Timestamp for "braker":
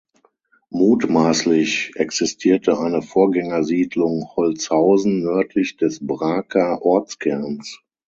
6.03-6.81